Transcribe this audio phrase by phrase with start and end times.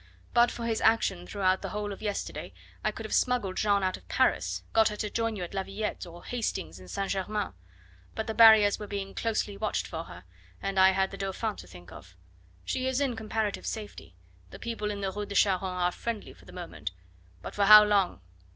[0.33, 2.53] But for his action throughout the whole of yesterday
[2.83, 6.07] I could have smuggled Jeanne out of Paris, got her to join you at Villette,
[6.07, 7.11] or Hastings in St.
[7.11, 7.53] Germain.
[8.15, 10.23] But the barriers were being closely watched for her,
[10.59, 12.15] and I had the Dauphin to think of.
[12.65, 14.15] She is in comparative safety;
[14.49, 16.89] the people in the Rue de Charonne are friendly for the moment;
[17.43, 18.21] but for how long?